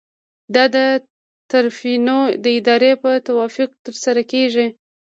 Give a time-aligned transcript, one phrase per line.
[0.55, 0.77] دا د
[1.51, 4.67] طرفینو د ارادې په توافق ترسره کیږي.